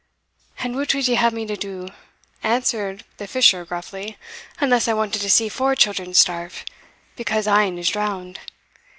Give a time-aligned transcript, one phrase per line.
[0.57, 1.89] "And what would ye have me to do,"
[2.41, 4.17] answered the fisher gruffly,
[4.59, 6.65] "unless I wanted to see four children starve,
[7.15, 8.39] because ane is drowned?